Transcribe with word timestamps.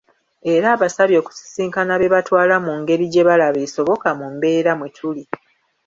Era 0.53 0.67
abasabye 0.75 1.17
okusisinkana 1.21 1.93
be 1.99 2.07
batwala 2.15 2.55
mu 2.65 2.73
ngeri 2.79 3.05
gye 3.13 3.23
balaba 3.27 3.59
esoboka 3.65 4.07
mu 4.19 4.27
mbeera 4.33 4.71
mwe 4.77 4.89
tuli. 4.97 5.23